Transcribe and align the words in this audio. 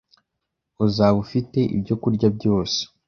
uzaba 0.85 1.15
ufite 1.25 1.59
ibyokurya 1.75 2.27
byose 2.37 2.79